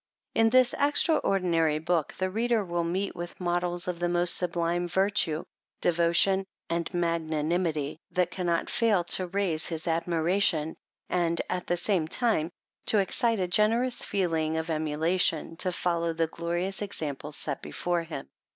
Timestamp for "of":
3.87-3.99, 14.57-14.69